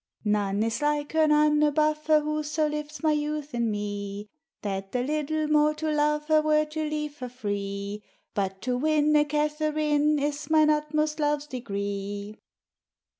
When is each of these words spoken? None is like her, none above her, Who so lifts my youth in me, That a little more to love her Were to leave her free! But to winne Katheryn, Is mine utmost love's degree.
None 0.25 0.63
is 0.63 0.81
like 0.81 1.11
her, 1.11 1.27
none 1.27 1.61
above 1.61 2.07
her, 2.07 2.21
Who 2.21 2.41
so 2.41 2.65
lifts 2.65 3.03
my 3.03 3.11
youth 3.11 3.53
in 3.53 3.69
me, 3.69 4.29
That 4.63 4.95
a 4.95 5.03
little 5.03 5.45
more 5.47 5.75
to 5.75 5.91
love 5.91 6.25
her 6.27 6.41
Were 6.41 6.65
to 6.65 6.89
leave 6.89 7.19
her 7.19 7.29
free! 7.29 8.01
But 8.33 8.63
to 8.63 8.75
winne 8.79 9.13
Katheryn, 9.25 10.17
Is 10.19 10.49
mine 10.49 10.71
utmost 10.71 11.19
love's 11.19 11.45
degree. 11.45 12.39